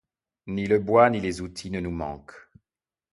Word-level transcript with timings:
Ni 0.47 0.65
le 0.65 0.79
bois, 0.79 1.11
ni 1.11 1.19
les 1.19 1.41
outils 1.41 1.69
ne 1.69 1.79
nous 1.79 1.91
manquent. 1.91 2.35